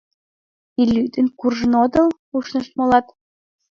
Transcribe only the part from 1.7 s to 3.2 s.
отыл?— ушнышт молат.